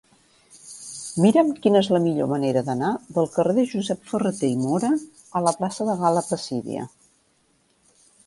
[1.23, 4.91] Mira'm quina és la millor manera d'anar del carrer de Josep Ferrater i Móra
[5.41, 6.87] a la plaça de Gal·la Placídia.